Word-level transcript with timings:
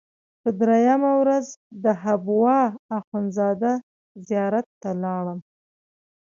په 0.41 0.49
درېیمه 0.61 1.11
ورځ 1.21 1.45
د 1.83 1.85
حبوا 2.01 2.59
اخندزاده 2.97 3.73
زیارت 4.27 4.67
ته 4.81 4.89
لاړم. 5.03 5.39